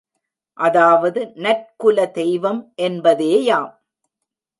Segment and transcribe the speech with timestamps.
[0.57, 3.69] அதாவது நற்குல தெய்வம் என்பதேயாம்.